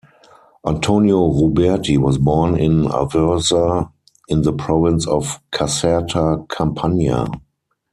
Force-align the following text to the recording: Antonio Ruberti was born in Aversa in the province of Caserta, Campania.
Antonio 0.65 1.29
Ruberti 1.29 1.95
was 1.99 2.17
born 2.17 2.57
in 2.57 2.85
Aversa 2.87 3.91
in 4.29 4.41
the 4.41 4.51
province 4.51 5.05
of 5.05 5.39
Caserta, 5.51 6.43
Campania. 6.49 7.27